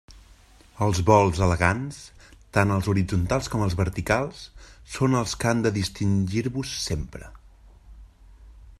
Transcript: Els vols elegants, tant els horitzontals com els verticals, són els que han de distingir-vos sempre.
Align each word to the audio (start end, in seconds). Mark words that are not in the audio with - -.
Els 0.83 1.01
vols 1.09 1.41
elegants, 1.47 1.99
tant 2.57 2.73
els 2.77 2.89
horitzontals 2.93 3.51
com 3.55 3.67
els 3.67 3.77
verticals, 3.83 4.41
són 4.97 5.21
els 5.23 5.39
que 5.43 5.53
han 5.53 5.65
de 5.67 5.77
distingir-vos 5.77 6.77
sempre. 6.91 7.35